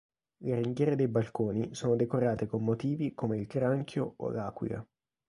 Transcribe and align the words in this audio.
Le 0.39 0.55
ringhiere 0.55 0.95
dei 0.95 1.07
balconi 1.07 1.75
sono 1.75 1.95
decorate 1.95 2.47
con 2.47 2.63
motivi 2.63 3.13
come 3.13 3.37
il 3.37 3.45
granchio 3.45 4.15
o 4.17 4.31
l'aquila. 4.31 4.83